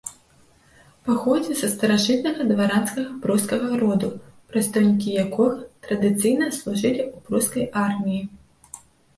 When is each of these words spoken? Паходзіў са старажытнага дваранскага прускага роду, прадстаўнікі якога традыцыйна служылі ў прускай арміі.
Паходзіў 1.09 1.55
са 1.57 1.67
старажытнага 1.73 2.47
дваранскага 2.51 3.11
прускага 3.25 3.69
роду, 3.83 4.09
прадстаўнікі 4.55 5.09
якога 5.25 5.61
традыцыйна 5.89 6.45
служылі 6.59 7.01
ў 7.13 7.17
прускай 7.29 7.65
арміі. 7.85 8.21